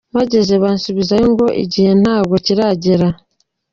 [0.13, 3.07] Mpageze bansubizayo ngo igihe ntabwo kiragera.